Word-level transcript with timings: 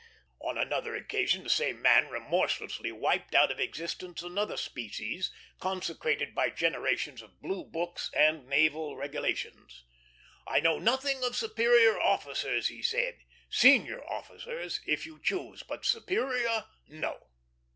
On 0.41 0.57
another 0.57 0.95
occasion 0.95 1.43
the 1.43 1.49
same 1.51 1.79
man 1.79 2.07
remorselessly 2.07 2.91
wiped 2.91 3.35
out 3.35 3.51
of 3.51 3.59
existence 3.59 4.23
another 4.23 4.57
species, 4.57 5.29
consecrated 5.59 6.33
by 6.33 6.49
generations 6.49 7.21
of 7.21 7.39
blue 7.39 7.63
books 7.63 8.09
and 8.15 8.47
Naval 8.47 8.95
Regulations. 8.95 9.83
"I 10.47 10.59
know 10.59 10.79
nothing 10.79 11.23
of 11.23 11.35
superior 11.35 12.01
officers," 12.01 12.69
he 12.69 12.81
said; 12.81 13.19
"senior 13.51 14.03
officers, 14.05 14.81
if 14.87 15.05
you 15.05 15.19
choose; 15.21 15.61
but 15.61 15.85
superior, 15.85 16.65
no!" 16.87 17.27